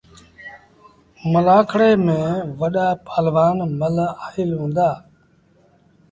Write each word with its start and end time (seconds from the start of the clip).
ملآکڙي 1.31 1.91
ميݩ 2.05 2.43
وڏآ 2.59 2.87
پهلوآن 3.05 3.57
مله 3.79 4.07
آئيٚل 4.25 4.51
هُݩدآ۔ 4.59 4.89